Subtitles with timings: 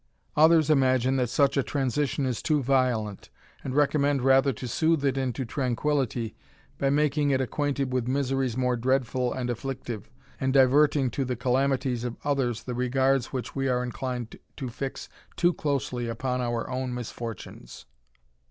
[0.35, 3.29] Others imagine, that such a transition is too violent,
[3.63, 6.35] and recommend rather to sooth it into tranquillity,
[6.79, 10.09] by making it acquainted with miseries more dreadful and afflictive,
[10.39, 15.07] and diverting to the calamities of others the regards which we are inclined to fix
[15.35, 17.85] too closely upon our own misfortunes.